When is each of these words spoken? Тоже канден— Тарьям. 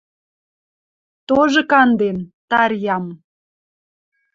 Тоже 1.27 1.61
канден— 1.71 2.17
Тарьям. 2.49 3.05